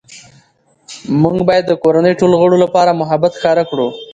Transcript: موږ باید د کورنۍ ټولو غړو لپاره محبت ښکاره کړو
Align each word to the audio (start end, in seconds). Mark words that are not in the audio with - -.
موږ 1.23 1.37
باید 1.47 1.65
د 1.67 1.73
کورنۍ 1.83 2.13
ټولو 2.19 2.35
غړو 2.41 2.57
لپاره 2.63 2.99
محبت 3.01 3.31
ښکاره 3.39 3.63
کړو 3.69 3.87